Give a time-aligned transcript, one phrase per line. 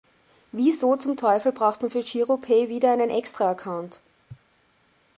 [0.51, 4.01] Wieso zum Teufel braucht man für Giropay wieder einen Extra-Account?